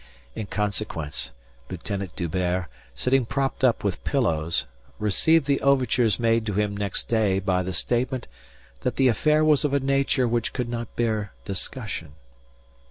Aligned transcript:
In 0.33 0.47
consequence, 0.47 1.29
Lieutenant 1.69 2.15
D'Hubert, 2.15 2.65
sitting 2.95 3.23
propped 3.23 3.63
up 3.63 3.83
with 3.83 4.03
pillows, 4.03 4.65
received 4.97 5.45
the 5.45 5.61
overtures 5.61 6.19
made 6.19 6.43
to 6.47 6.53
him 6.53 6.75
next 6.75 7.07
day 7.07 7.37
by 7.37 7.61
the 7.61 7.71
statement 7.71 8.27
that 8.81 8.95
the 8.95 9.09
affair 9.09 9.45
was 9.45 9.63
of 9.63 9.73
a 9.75 9.79
nature 9.79 10.27
which 10.27 10.53
could 10.53 10.69
not 10.69 10.95
bear 10.95 11.33
discussion. 11.45 12.13